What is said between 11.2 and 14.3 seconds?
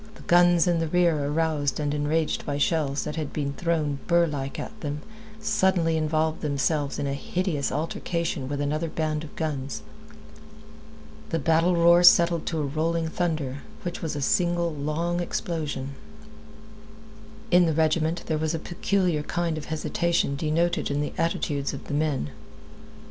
The battle roar settled to a rolling thunder, which was a